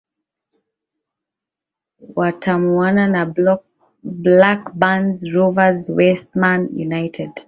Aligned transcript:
wataumana 2.15 3.07
na 3.07 3.33
blackburn 4.03 5.17
rovers 5.33 5.89
westham 5.89 6.63
united 6.67 7.31